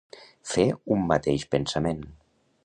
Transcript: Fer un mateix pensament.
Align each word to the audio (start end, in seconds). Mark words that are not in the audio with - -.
Fer 0.53 0.65
un 0.95 1.03
mateix 1.11 1.45
pensament. 1.57 2.03